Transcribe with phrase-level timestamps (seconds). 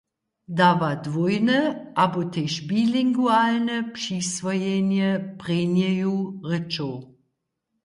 [0.57, 1.59] Dawa dwójne
[2.03, 6.15] abo tež bilingualne přiswojenje prěnjeju
[6.49, 6.93] rěčow.